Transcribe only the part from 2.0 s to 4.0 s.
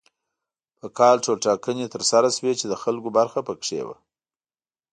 سره شوې چې د خلکو برخه پکې وه.